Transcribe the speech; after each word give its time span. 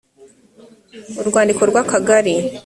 urwandiko 1.19 1.61
rw 1.69 1.75
akagari 1.83 2.33